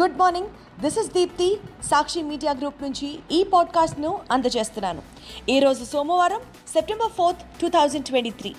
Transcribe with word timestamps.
Good 0.00 0.18
morning 0.18 0.48
this 0.80 0.98
is 0.98 1.12
Deepthi 1.12 1.60
Sakshi 1.90 2.22
media 2.22 2.52
group 2.52 2.82
నుంచి 2.82 3.18
ఈ 3.30 3.44
పాడ్కాస్ట్ను 3.44 4.18
అందజేస్తున్నాను. 4.30 5.02
ఈరోజు 5.48 5.84
సోమవారం 5.84 6.40
September 6.72 7.12
fourth 7.12 7.42
two 7.60 7.68
thousand 7.68 8.04
twenty 8.04 8.30
three 8.30 8.54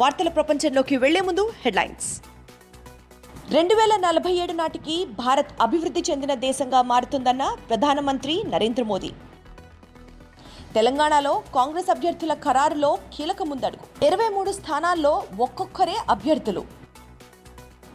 వార్తల 0.00 0.28
ప్రపంచంలోకి 0.28 0.96
వెళ్ళే 0.96 1.20
ముందు 1.20 1.52
హెడ్లైన్స్ 1.64 2.22
రెండు 3.50 3.74
వేల 3.74 3.96
నలభై 3.96 4.32
ఏడు 4.32 4.52
నాటికి 4.52 5.04
భారత్ 5.04 5.52
అభివృద్ధి 5.60 6.02
చెందిన 6.10 6.34
దేశంగా 6.34 6.82
మారుతుందన్న 6.82 7.56
ప్రధానమంత్రి 7.68 8.42
నరేంద్ర 8.46 8.82
మోదీ. 8.82 9.12
తెలంగాణలో 10.74 11.42
కాంగ్రెస్ 11.54 11.90
అభ్యర్థుల 11.90 12.34
ఖరారులో 12.34 12.98
కీలక 13.14 13.42
ముందడుగు 13.42 14.06
ఇరవై 14.06 14.28
మూడు 14.28 14.52
స్థానాల్లో 14.52 15.22
ఒక్కొక్కరే 15.38 15.96
అభ్యర్థులు. 16.10 16.79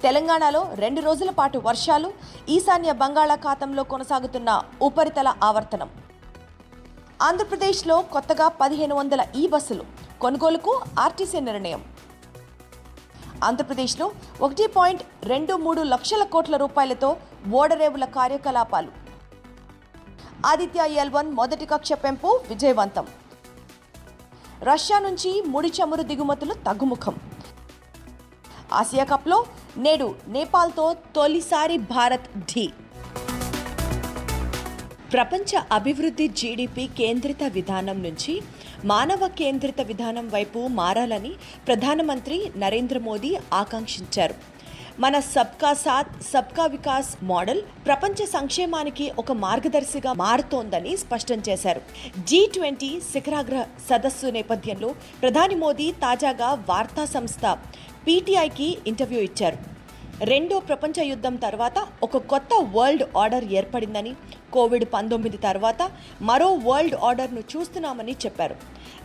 తెలంగాణలో 0.02 0.70
రెండు 0.73 1.02
రోజుల 1.02 1.30
పాటు 1.30 1.58
వర్షాలు 1.58 2.13
ఈశాన్య 2.49 2.91
బంగాళాఖాతంలో 2.91 3.84
కొనసాగుతున్న 3.84 4.63
ఉపరితల 4.81 5.34
ఆవర్తనం. 5.44 5.90
ఆంధ్రప్రదేశ్లో 7.22 8.02
కొత్తగా 8.02 8.48
పదిహేను 8.48 8.95
వందల 8.95 9.26
ఈ 9.36 9.48
బస్సులు 9.48 9.84
కొనుగోలుకు 10.22 10.81
ఆర్టీసీ 11.00 11.39
నిర్ణయం. 11.39 11.84
ఆంధ్రప్రదేశ్లో 13.44 14.12
ఒకటి 14.41 14.67
పాయింట్ 14.67 15.03
రెండు 15.23 15.53
మూడు 15.53 15.81
లక్షల 15.81 16.23
కోట్ల 16.23 16.58
రూపాయలతో 16.58 17.17
ఓడరేవుల 17.52 18.05
కార్యకలాపాలు. 18.05 18.91
ఆదిత్య 20.45 20.88
ఎల్ 20.94 21.09
వన్ 21.09 21.31
మొదటి 21.31 21.66
కక్ష 21.66 21.94
పెంపు 21.94 22.41
విజయవంతం. 22.50 23.08
రష్యా 24.62 25.00
నుంచి 25.00 25.44
ముడి 25.48 25.67
చమురు 25.67 26.03
దిగుమతులు 26.03 26.53
తగ్గుముఖం. 26.53 27.16
ఆసియా 28.75 29.03
కప్లో 29.03 29.45
నేడు 29.77 30.16
నేపాల్తో 30.27 30.86
తొలిసారి 31.16 31.77
భారత్ 31.77 32.27
ఢీ. 32.39 32.66
ప్రపంచ 35.13 35.52
అభివృద్ధి 35.72 36.27
జీడిపి 36.27 36.89
కేంద్రిత 36.97 37.44
విధానం 37.44 38.03
నుంచి 38.03 38.41
మానవ 38.85 39.27
కేంద్రిత 39.27 39.81
విధానం 39.81 40.30
వైపు 40.30 40.59
మారాలని 40.80 41.31
ప్రధానమంత్రి 41.67 42.52
నరేంద్ర 42.58 42.97
మోదీ 42.97 43.31
ఆకాంక్షించారు. 43.53 44.35
మన 45.00 45.19
సబ్కా 45.19 45.73
సాత్ 45.73 46.11
సబ్కా 46.33 46.66
వికాస్ 46.66 47.09
మోడల్ 47.23 47.61
ప్రపంచ 47.85 48.25
సంక్షేమానికి 48.25 49.11
ఒక 49.19 49.31
మార్గదర్శిగా 49.31 50.13
మారుతోందని 50.13 50.97
స్పష్టం 50.97 51.39
చేశారు. 51.50 51.81
జీ 52.19 52.52
ట్వంటీ 52.53 52.91
శిఖరాగ్ర 53.13 53.66
సదస్సు 53.89 54.28
నేపథ్యంలో 54.28 54.91
ప్రధాని 55.22 55.55
మోదీ 55.55 55.91
తాజాగా 55.91 56.52
వార్తా 56.69 57.05
సంస్థ 57.05 57.57
పీటీఐకి 58.08 58.67
ఇంటర్వ్యూ 58.88 59.22
ఇచ్చారు. 59.22 59.58
రెండో 60.23 60.58
ప్రపంచ 60.59 61.03
యుద్ధం 61.03 61.36
తర్వాత 61.36 61.78
ఒక 62.03 62.17
కొత్త 62.17 62.50
వరల్డ్ 62.75 63.03
ఆర్డర్ 63.17 63.45
ఏర్పడిందని 63.59 64.14
కోవిడ్ 64.56 64.86
పంతొమ్మిది 64.94 65.38
తర్వాత 65.38 65.92
మరో 66.22 66.50
వరల్డ్ 66.64 66.95
ఆర్డర్ను 66.95 67.39
చూస్తున్నామని 67.39 68.16
చెప్పారు. 68.25 68.56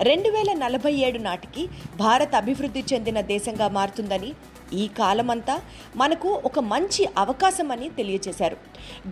రెండు 0.03 0.29
వేల 0.29 0.53
నలభై 0.53 0.93
ఏడు 0.93 1.19
నాటికి 1.19 1.69
భారత్ 1.97 2.35
అభివృద్ధి 2.35 2.85
చెందిన 2.93 3.21
దేశంగా 3.21 3.69
మారుతుందని 3.69 4.33
ఈ 4.73 4.89
కాలమంతా 4.99 5.55
మనకు 5.97 6.29
ఒక 6.45 6.59
మంచి 6.73 7.09
అవకాశమని 7.19 7.89
తెలియజేశారు. 7.89 8.57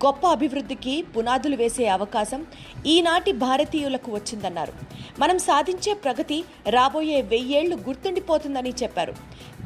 గొప్ప 0.06 0.26
అభివృద్ధికి 0.26 0.94
పునాదులు 1.16 1.56
వేసే 1.56 1.86
అవకాశం 1.86 2.46
ఈనాటి 2.86 3.32
భారతీయులకు 3.32 4.12
వచ్చిందన్నారు. 4.12 4.72
మనం 5.18 5.38
సాధించే 5.38 5.94
ప్రగతి 5.94 6.38
రాబోయే 6.68 7.22
వెయ్యేళ్ళు 7.22 7.76
గుర్తుండిపోతుందని 7.88 8.74
చెప్పారు. 8.82 9.14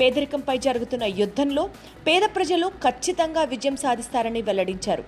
పేదరికంపై 0.01 0.57
జరుగుతున్న 0.59 1.05
యుద్ధంలో 1.05 1.64
పేద 2.07 2.23
ప్రజలు 2.36 2.67
ఖచ్చితంగా 2.69 3.42
విజయం 3.53 3.77
సాధిస్తారని 3.77 4.42
వెల్లడించారు. 4.42 5.05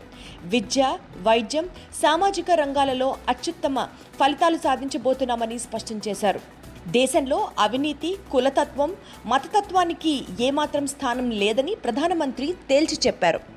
విద్య 0.54 0.82
వైద్యం 1.22 1.53
సామాజిక 2.02 2.50
రంగాలలో 2.50 3.16
అత్యుత్తమ 3.28 3.88
ఫలితాలు 4.20 4.56
సాధించబోతున్నామని 4.56 5.58
స్పష్టం 5.58 6.00
చేశారు. 6.08 6.40
దేశంలో 6.88 7.48
అవినీతి 7.58 8.16
కులతత్వం 8.32 8.96
మతతత్వానికి 9.26 10.24
ఏమాత్రం 10.40 10.86
స్థానం 10.86 11.30
లేదని 11.30 11.74
ప్రధానమంత్రి 11.74 12.54
తేల్చి 12.68 12.98
చెప్పారు. 13.06 13.53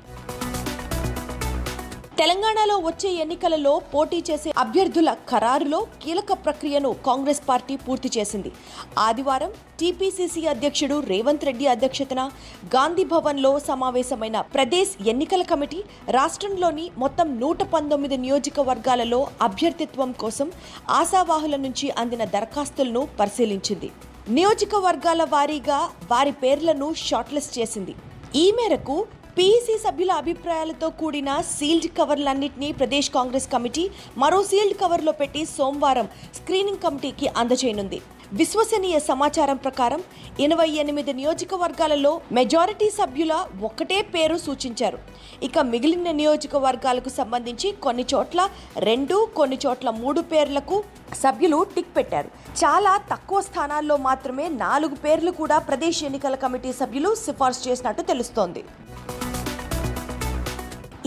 తెలంగాణలో 2.18 2.76
వచ్చే 2.86 3.10
ఎన్నికలలో 3.22 3.72
పోటీ 3.90 4.18
చేసే 4.28 4.50
అభ్యర్థుల 4.62 5.10
ఖరారులో 5.30 5.78
కీలక 6.02 6.30
ప్రక్రియను 6.44 6.90
కాంగ్రెస్ 7.08 7.40
పార్టీ 7.48 7.74
పూర్తి 7.84 8.08
చేసింది. 8.16 8.50
ఆదివారం 9.04 9.50
టీపీసీసీ 9.80 10.42
అధ్యక్షుడు 10.52 10.96
రేవంత్ 11.10 11.46
రెడ్డి 11.48 11.66
అధ్యక్షతన 11.74 12.22
గాంధీ 12.74 13.04
భవన్లో 13.12 13.52
సమావేశమైన 13.68 14.38
ప్రదేశ్ 14.54 14.94
ఎన్నికల 15.12 15.44
కమిటీ 15.52 15.78
రాష్ట్రంలోని 16.16 16.86
మొత్తం 17.02 17.28
నూట 17.42 17.62
పంతొమ్మిది 17.74 18.18
నియోజకవర్గాలలో 18.24 19.20
అభ్యర్థిత్వం 19.48 20.12
కోసం 20.22 20.50
ఆశావాహుల 21.00 21.56
నుంచి 21.66 21.88
అందిన 22.04 22.24
దరఖాస్తులను 22.34 23.04
పరిశీలించింది. 23.20 23.90
నియోజకవర్గాల 24.38 25.22
వారీగా 25.36 25.78
వారి 26.10 26.34
పేర్లను 26.42 26.90
షార్ట్లిస్ట్ 27.06 27.56
చేసింది. 27.60 27.94
ఈ 28.42 28.46
మేరకు 28.58 28.96
పీసీ 29.38 29.74
సభ్యుల 29.82 30.12
అభిప్రాయాలతో 30.20 30.86
కూడిన 31.00 31.30
సీల్డ్ 31.56 31.86
కవర్లన్నింటినీ 31.98 32.68
ప్రదేశ్ 32.78 33.08
కాంగ్రెస్ 33.16 33.46
కమిటీ 33.52 33.84
మరో 34.22 34.40
సీల్డ్ 34.48 34.76
కవర్లో 34.80 35.12
పెట్టి 35.20 35.42
సోమవారం 35.56 36.06
స్క్రీనింగ్ 36.38 36.82
కమిటీకి 36.84 37.26
అందజేయనుంది. 37.40 37.98
విశ్వసనీయ 38.40 38.96
సమాచారం 39.10 39.58
ప్రకారం 39.66 40.00
ఎనభై 40.46 40.66
ఎనిమిది 40.82 41.12
నియోజకవర్గాలలో 41.20 42.12
మెజారిటీ 42.38 42.88
సభ్యుల 42.96 43.36
ఒకటే 43.68 43.98
పేరు 44.14 44.38
సూచించారు. 44.46 44.98
ఇక 45.48 45.58
మిగిలిన 45.70 46.10
నియోజకవర్గాలకు 46.22 47.12
సంబంధించి 47.18 47.70
కొన్ని 47.86 48.06
చోట్ల 48.14 48.48
రెండు 48.88 49.18
కొన్ని 49.38 49.58
చోట్ల 49.66 49.90
మూడు 50.02 50.22
పేర్లకు 50.34 50.78
సభ్యులు 51.22 51.60
టిక్ 51.76 51.94
పెట్టారు. 52.00 52.30
చాలా 52.64 52.94
తక్కువ 53.14 53.40
స్థానాల్లో 53.50 53.98
మాత్రమే 54.08 54.48
నాలుగు 54.66 54.98
పేర్లు 55.06 55.34
కూడా 55.40 55.58
ప్రదేశ్ 55.70 56.02
ఎన్నికల 56.10 56.36
కమిటీ 56.46 56.72
సభ్యులు 56.82 57.12
సిఫార్సు 57.24 57.64
చేసినట్టు 57.68 58.04
తెలుస్తోంది. 58.12 58.64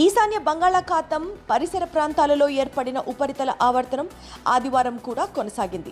ఈశాన్య 0.02 0.38
బంగాళాఖాతం 0.48 1.24
పరిసర 1.50 1.84
ప్రాంతాలలో 1.94 2.46
ఏర్పడిన 2.62 3.00
ఉపరితల 3.12 3.52
ఆవర్తనం 3.66 4.08
ఆదివారం 4.54 4.96
కూడా 5.08 5.24
కొనసాగింది. 5.38 5.92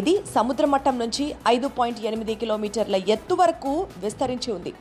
ఇది 0.00 0.14
సముద్ర 0.32 0.64
మట్టం 0.72 0.94
నుంచి 1.02 1.24
ఐదు 1.52 1.68
పాయింట్ 1.76 2.00
ఎనిమిది 2.08 2.34
కిలోమీటర్ల 2.40 2.96
ఎత్తు 3.14 3.34
వరకు 3.40 3.72
విస్తరించి 4.04 4.50
ఉంది. 4.56 4.72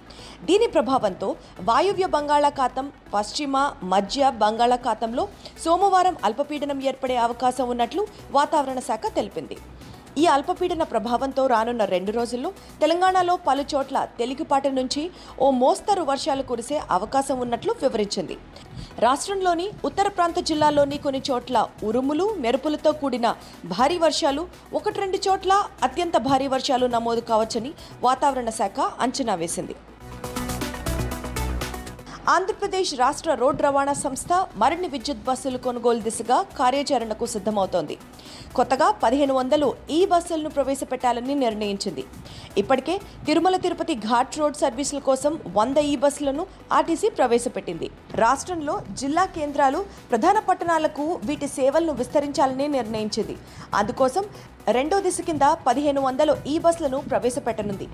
దీని 0.47 0.67
ప్రభావంతో 0.75 1.29
వాయువ్య 1.69 2.07
బంగాళాఖాతం 2.15 2.87
పశ్చిమ 3.13 3.55
మధ్య 3.93 4.31
బంగాళాఖాతంలో 4.43 5.25
సోమవారం 5.65 6.17
అల్పపీడనం 6.29 6.81
ఏర్పడే 6.91 7.17
అవకాశం 7.27 7.67
ఉన్నట్లు 7.75 8.03
వాతావరణ 8.37 8.81
శాఖ 8.89 9.15
తెలిపింది. 9.19 9.57
ఈ 10.21 10.25
అల్పపీడన 10.33 10.83
ప్రభావంతో 10.91 11.43
రానున్న 11.47 11.83
రెండు 11.93 12.11
రోజుల్లో 12.11 12.49
తెలంగాణలో 12.81 13.33
పలు 13.47 13.63
చోట్ల 13.71 13.97
తేలికపాటి 14.17 14.69
నుంచి 14.77 15.01
ఓ 15.45 15.47
మోస్తరు 15.61 16.03
వర్షాలు 16.09 16.43
కురిసే 16.49 16.77
అవకాశం 16.97 17.37
ఉన్నట్లు 17.45 17.71
వివరించింది. 17.81 18.35
రాష్ట్రంలోని 19.05 19.65
ఉత్తర 19.85 20.07
ప్రాంత 20.17 20.39
జిల్లాల్లోని 20.49 20.97
కొన్ని 21.05 21.21
చోట్ల 21.31 21.67
ఉరుములు 21.83 22.27
మెరుపులతో 22.45 22.91
కూడిన 23.01 23.29
భారీ 23.73 23.97
వర్షాలు 24.05 24.45
ఒకటి 24.79 24.99
రెండు 24.99 25.19
చోట్ల 25.27 25.53
అత్యంత 25.83 26.17
భారీ 26.29 26.47
వర్షాలు 26.55 26.87
నమోదు 26.95 27.23
కావచ్చని 27.31 27.73
వాతావరణ 28.03 28.49
శాఖ 28.61 28.79
అంచనా 29.05 29.35
వేసింది. 29.43 29.75
ఆంధ్రప్రదేశ్ 32.33 32.91
రాష్ట్ర 32.99 33.31
రోడ్డు 33.33 33.61
రవాణా 33.63 33.93
సంస్థ 33.93 34.31
మరిన్ని 34.55 34.87
విద్యుత్ 34.87 35.25
బస్సులు 35.27 35.57
కొనుగోలు 35.65 35.99
దిశగా 35.99 36.37
కార్యాచరణకు 36.59 37.25
సిద్ధమవుతోంది. 37.33 37.97
కొత్తగా 38.57 38.87
పదిహేను 39.03 39.33
వందలు 39.37 39.67
ఈ 39.97 39.99
బస్సులను 40.11 40.49
ప్రవేశపెట్టాలని 40.57 41.35
నిర్ణయించింది. 41.43 42.03
ఇప్పటికే 42.61 42.95
తిరుమల 43.27 43.55
తిరుపతి 43.65 43.95
ఘాట్ 44.09 44.37
రోడ్ 44.39 44.57
సర్వీసుల 44.63 44.99
కోసం 45.09 45.33
వంద 45.57 45.77
ఈ 45.91 45.95
బస్సులను 46.03 46.43
ఆర్టీసీ 46.77 47.09
ప్రవేశపెట్టింది. 47.17 47.87
రాష్ట్రంలో 48.23 48.75
జిల్లా 49.01 49.25
కేంద్రాలు 49.37 49.79
ప్రధాన 50.11 50.39
పట్టణాలకు 50.49 51.05
వీటి 51.29 51.49
సేవలను 51.57 51.95
విస్తరించాలని 52.01 52.67
నిర్ణయించింది. 52.77 53.37
అందుకోసం 53.81 54.25
రెండో 54.73 54.99
దిశ 55.05 55.21
కింద 55.21 55.45
పదిహేను 55.67 56.01
వందలు 56.01 56.33
ఈ 56.47 56.59
బస్సులను 56.59 56.99
ప్రవేశపెట్టనుంది. 57.11 57.87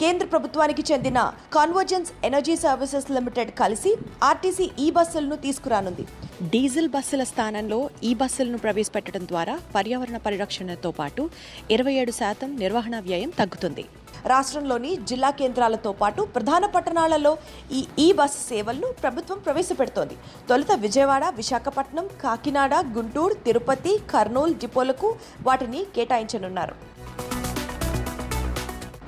కేంద్ర 0.00 0.26
ప్రభుత్వానికి 0.26 0.82
చెందిన 0.92 1.18
కాన్వర్జెన్స్ 1.52 2.12
ఎనర్జీ 2.24 2.56
సర్వీసెస్ 2.56 3.10
లిమిటెడ్ 3.10 3.50
కలిసి 3.50 3.96
ఆర్టీసీ 4.22 4.70
ఈ 4.78 4.90
బస్సులను 4.90 5.36
తీసుకురానుంది. 5.36 6.06
డీజిల్ 6.50 6.88
బస్సుల 6.88 7.24
స్థానంలో 7.24 7.90
ఈ 8.02 8.14
బస్సులను 8.14 8.58
ప్రవేశపెట్టడం 8.58 9.24
ద్వారా 9.28 9.58
పర్యావరణ 9.74 10.16
పరిరక్షణతో 10.16 10.90
పాటు 10.90 11.30
ఇరవై 11.70 11.92
ఏడు 11.92 12.10
శాతం 12.10 12.56
నిర్వహణ 12.56 13.00
వ్యయం 13.00 13.30
తగ్గుతుంది. 13.40 13.86
రాష్ట్రంలోని 14.26 14.96
జిల్లా 15.10 15.30
కేంద్రాలతో 15.30 15.92
పాటు 15.92 16.22
ప్రధాన 16.22 16.66
పట్టణాలలో 16.66 17.32
ఈ 17.72 17.86
ఈ 17.98 18.12
బస్సు 18.12 18.40
సేవలను 18.48 18.90
ప్రభుత్వం 19.02 19.38
ప్రవేశపెడుతోంది. 19.38 20.16
తొలుత 20.50 20.72
విజయవాడ 20.84 21.24
విశాఖపట్నం 21.40 22.08
కాకినాడ 22.24 22.74
గుంటూరు 22.98 23.34
తిరుపతి 23.46 23.94
కర్నూలు 24.12 24.52
డిపోలకు 24.52 25.10
వాటిని 25.48 25.82
కేటాయించనున్నారు. 25.96 26.76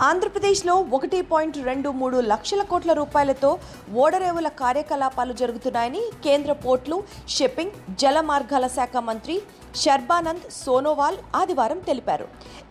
ఆంధ్రప్రదేశ్లో 0.09 0.75
ఒకటి 0.97 1.19
పాయింట్ 1.31 1.57
రెండు 1.59 1.89
మూడు 2.01 2.19
లక్షల 2.33 2.63
కోట్ల 2.63 2.93
రూపాయలతో 2.93 3.59
ఓడరేవుల 4.03 4.49
కార్యకలాపాలు 4.61 5.33
జరుగుతున్నాయని 5.41 6.03
కేంద్ర 6.25 6.53
పోర్టులు 6.53 6.99
షిప్పింగ్ 7.29 7.97
జల 8.03 8.21
మార్గాల 8.21 8.67
శాఖ 8.77 8.97
మంత్రి 9.09 9.37
శర్బానంద్ 9.83 10.47
సోనోవాల్ 10.65 11.19
ఆదివారం 11.41 11.79
తెలిపారు. 11.89 12.29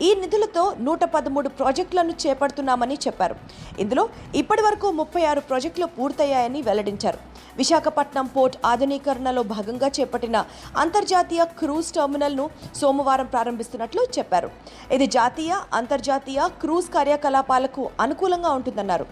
ఈ 0.08 0.10
నిధులతో 0.22 0.64
నూట 0.88 1.04
పదమూడు 1.16 1.50
ప్రాజెక్టులను 1.60 2.14
చేపడుతున్నామని 2.24 2.98
చెప్పారు. 3.06 3.36
ఇందులో 3.84 4.04
ఇప్పటి 4.42 4.62
వరకు 4.68 4.88
ముప్పై 5.00 5.24
ఆరు 5.32 5.42
ప్రాజెక్టులు 5.50 5.88
పూర్తయ్యాయని 5.98 6.62
వెల్లడించారు. 6.68 7.20
విశాఖపట్నం 7.60 8.28
పోర్ట్ 8.34 8.58
ఆధునీకరణలో 8.72 9.42
భాగంగా 9.54 9.88
చేపట్టిన 9.98 10.38
అంతర్జాతీయ 10.84 11.42
క్రూజ్ 11.60 11.90
టెర్మినల్ను 11.98 12.46
సోమవారం 12.82 13.28
ప్రారంభిస్తున్నట్లు 13.34 14.02
చెప్పారు. 14.18 14.50
ఇది 14.98 15.08
జాతీయ 15.18 15.54
అంతర్జాతీయ 15.80 16.48
క్రూజ్ 16.62 16.88
కార్యకలాపాలకు 16.96 17.84
అనుకూలంగా 18.06 18.52
ఉంటుందన్నారు. 18.60 19.08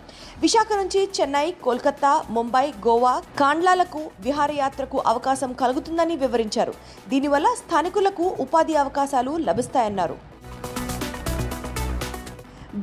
విశాఖ 0.45 0.69
నుంచి 0.81 1.01
చెన్నై 1.19 1.47
కోల్కతా 1.65 2.13
ముంబై 2.37 2.65
గోవా 2.87 3.13
కాండ్లాలకు 3.43 4.03
విహారయాత్రకు 4.27 4.99
అవకాశం 5.13 5.53
కలుగుతుందని 5.63 6.17
వివరించారు. 6.23 6.75
దీనివల్ల 7.13 7.47
స్థానికులకు 7.61 8.25
ఉపాధి 8.45 8.75
అవకాశాలు 8.85 9.35
లభిస్తాయన్నారు. 9.49 10.17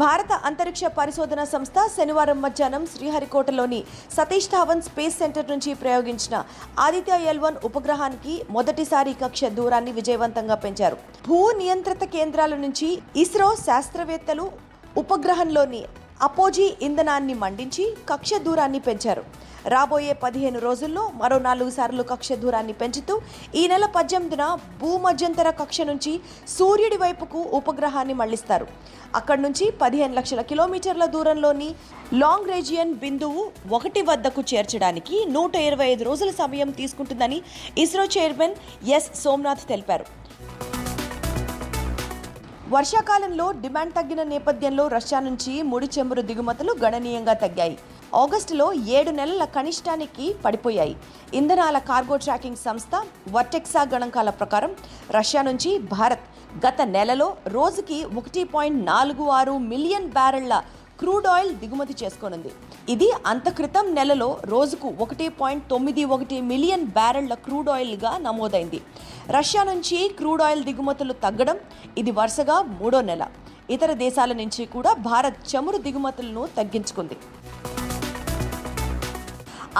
భారత 0.00 0.32
అంతరిక్ష 0.48 0.84
పరిశోధన 0.98 1.40
సంస్థ 1.50 1.78
శనివారం 1.96 2.38
మధ్యాహ్నం 2.44 2.84
శ్రీహరికోటలోని 2.92 3.80
సతీష్ 4.16 4.48
ధావన్ 4.54 4.82
స్పేస్ 4.86 5.18
సెంటర్ 5.20 5.50
నుంచి 5.52 5.70
ప్రయోగించిన 5.82 6.36
ఆదిత్య 6.86 7.18
ఎల్ 7.32 7.42
వన్ 7.44 7.58
ఉపగ్రహానికి 7.68 8.34
మొదటిసారి 8.56 9.12
కక్ష 9.22 9.50
దూరాన్ని 9.58 9.92
విజయవంతంగా 9.98 10.56
పెంచారు. 10.64 10.96
భూ 11.26 11.38
నియంత్రిత 11.60 12.04
కేంద్రాల 12.16 12.54
నుంచి 12.64 12.88
ఇస్రో 13.24 13.48
శాస్త్రవేత్తలు 13.66 14.46
ఉపగ్రహంలోని 14.96 15.82
అపోజీ 16.20 16.66
ఇంధనాన్ని 16.82 17.34
మండించి 17.34 17.84
కక్ష 18.08 18.34
దూరాన్ని 18.44 18.78
పెంచారు. 18.78 19.24
రాబోయే 19.72 20.12
పదిహేను 20.22 20.58
రోజుల్లో 20.58 21.02
మరో 21.20 21.38
నాలుగు 21.38 21.70
సార్లు 21.70 22.02
కక్ష 22.02 22.32
దూరాన్ని 22.32 22.72
పెంచుతూ 22.72 23.14
ఈ 23.54 23.62
నెల 23.68 23.86
పద్దెనిమిదిన 23.86 24.44
భూమధ్యంతర 24.80 25.50
కక్ష 25.50 25.80
నుంచి 25.80 26.20
సూర్యుడి 26.56 26.96
వైపుకు 26.96 27.40
ఉపగ్రహాన్ని 27.58 28.14
మళ్ళిస్తారు. 28.14 28.66
అక్కడి 29.14 29.42
నుంచి 29.42 29.70
పదిహేను 29.82 30.14
లక్షల 30.14 30.40
కిలోమీటర్ల 30.40 31.04
దూరంలోని 31.04 31.74
లాంగ్ 32.12 32.50
రేజియన్ 32.52 32.94
బిందువు 32.94 33.44
ఒకటి 33.70 34.02
వద్దకు 34.02 34.44
చేర్చడానికి 34.54 35.24
నూట 35.24 35.54
ఇరవై 35.54 35.86
ఐదు 35.86 36.04
రోజుల 36.04 36.30
సమయం 36.30 36.70
తీసుకుంటుందని 36.70 37.42
ఇస్రో 37.78 38.04
చైర్మన్ 38.04 38.56
ఎస్ 38.96 39.10
సోమనాథ్ 39.22 39.68
తెలిపారు. 39.68 40.06
వర్షాకాలంలో 42.72 43.46
డిమాండ్ 43.62 43.94
తగ్గిన 43.96 44.22
నేపథ్యంలో 44.30 44.84
రష్యా 44.94 45.18
నుంచి 45.24 45.54
ముడి 45.70 45.88
చమురు 45.94 46.22
దిగుమతులు 46.28 46.72
గణనీయంగా 46.82 47.34
తగ్గాయి. 47.42 47.76
ఆగస్టులో 48.20 48.66
ఏడు 48.98 49.10
నెలల 49.18 49.44
కనిష్టానికి 49.56 50.26
పడిపోయాయి. 50.44 50.94
ఇంధనాల 51.40 51.78
కార్గో 51.90 52.16
ట్రాకింగ్ 52.24 52.62
సంస్థ 52.66 53.02
వర్టెక్సా 53.34 53.82
గణాంకాల 53.92 54.30
ప్రకారం 54.40 54.72
రష్యా 55.18 55.42
నుంచి 55.48 55.72
భారత్ 55.94 56.24
గత 56.66 56.80
నెలలో 56.96 57.28
రోజుకి 57.56 57.98
ఒకటి 58.20 58.44
పాయింట్ 58.54 58.80
నాలుగు 58.92 59.26
ఆరు 59.40 59.56
మిలియన్ 59.72 60.10
బ్యారెళ్ళ 60.16 60.54
క్రూడ్ 61.00 61.28
ఆయిల్ 61.36 61.52
దిగుమతి 61.62 61.94
చేసుకోనుంది. 62.02 62.50
ఇది 62.92 63.06
అంత 63.30 63.46
క్రితం 63.58 63.86
నెలలో 63.96 64.26
రోజుకు 64.52 64.88
ఒకటి 65.04 65.26
పాయింట్ 65.38 65.62
తొమ్మిది 65.70 66.02
ఒకటి 66.14 66.38
మిలియన్ 66.48 66.84
బ్యారెళ్ళ 66.96 67.34
క్రూడ్ 67.44 67.68
ఆయిల్గా 67.74 68.10
నమోదైంది. 68.26 68.78
రష్యా 69.36 69.62
నుంచి 69.70 69.98
క్రూడ్ 70.18 70.42
ఆయిల్ 70.46 70.62
దిగుమతులు 70.68 71.14
తగ్గడం 71.24 71.58
ఇది 72.00 72.12
వరుసగా 72.18 72.56
మూడో 72.80 73.00
నెల. 73.10 73.22
ఇతర 73.76 73.90
దేశాల 74.04 74.32
నుంచి 74.42 74.62
కూడా 74.74 74.92
భారత్ 75.08 75.40
చమురు 75.52 75.78
దిగుమతులను 75.86 76.42
తగ్గించుకుంది. 76.58 77.16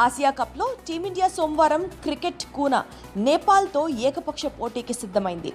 ఆసియా 0.05 0.31
కప్లో 0.41 0.69
టీమిండియా 0.87 1.29
సోమవారం 1.37 1.83
క్రికెట్ 2.05 2.45
కూన 2.57 2.75
నేపాల్తో 3.29 3.83
ఏకపక్ష 4.09 4.47
పోటీకి 4.61 4.97
సిద్ధమైంది. 5.03 5.53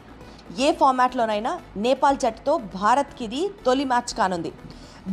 ఏ 0.66 0.70
ఫార్మాట్లోనైనా 0.82 1.52
నేపాల్ 1.88 2.22
జట్టుతో 2.26 2.54
భారత్కి 2.80 3.24
ఇది 3.30 3.42
తొలి 3.66 3.88
మ్యాచ్ 3.94 4.14
కానుంది. 4.20 4.52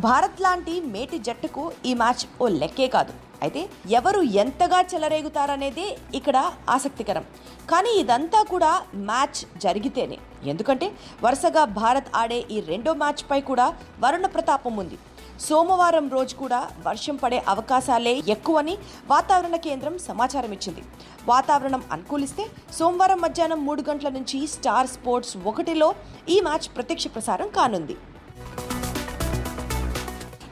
భారత్ 0.05 0.39
లాంటి 0.45 0.73
మేటి 0.93 1.17
జట్టుకు 1.25 1.61
ఈ 1.89 1.91
మ్యాచ్ 1.99 2.23
ఓ 2.43 2.47
లెక్కే 2.61 2.87
కాదు. 2.95 3.13
అయితే 3.43 3.61
ఎవరు 3.97 4.21
ఎంతగా 4.43 4.79
చెలరేగుతారనేదే 4.91 5.85
ఇక్కడ 6.19 6.37
ఆసక్తికరం. 6.75 7.25
కానీ 7.71 7.91
ఇదంతా 8.01 8.39
కూడా 8.53 8.71
మ్యాచ్ 9.09 9.39
జరిగితేనే. 9.63 10.17
ఎందుకంటే 10.51 10.87
వరుసగా 11.25 11.63
భారత్ 11.79 12.09
ఆడే 12.21 12.39
ఈ 12.55 12.57
రెండో 12.71 12.93
మ్యాచ్పై 13.03 13.39
కూడా 13.49 13.67
వరుణ 14.03 14.25
ప్రతాపం 14.35 14.75
ఉంది. 14.83 14.97
సోమవారం 15.45 16.05
రోజు 16.15 16.35
కూడా 16.43 16.59
వర్షం 16.87 17.15
పడే 17.23 17.39
అవకాశాలే 17.53 18.13
ఎక్కువని 18.35 18.75
వాతావరణ 19.13 19.55
కేంద్రం 19.67 19.95
సమాచారం 20.09 20.53
ఇచ్చింది. 20.57 20.83
వాతావరణం 21.31 21.83
అనుకూలిస్తే 21.95 22.45
సోమవారం 22.79 23.21
మధ్యాహ్నం 23.25 23.61
మూడు 23.69 23.83
గంటల 23.89 24.11
నుంచి 24.19 24.39
స్టార్ 24.55 24.91
స్పోర్ట్స్ 24.95 25.35
ఒకటిలో 25.53 25.89
ఈ 26.35 26.37
మ్యాచ్ 26.49 26.69
ప్రత్యక్ష 26.77 27.07
ప్రసారం 27.17 27.49
కానుంది. 27.59 27.97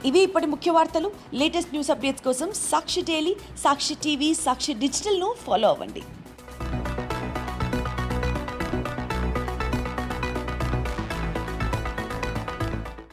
ఇవి 0.08 0.20
ఇప్పటి 0.20 0.48
ముఖ్య 0.54 0.72
వార్తలు. 0.72 1.10
లేటెస్ట్ 1.34 1.72
న్యూస్ 1.72 1.92
అప్డేట్స్ 1.94 2.24
కోసం 2.24 2.50
సాక్షి 2.72 3.02
డైలీ 3.02 3.34
సాక్షి 3.64 3.96
టీవీ 4.04 4.30
సాక్షి 4.46 4.74
డిజిటల్ను 4.84 5.30
ఫాలో 5.46 5.70
అవ్వండి. 5.70 6.04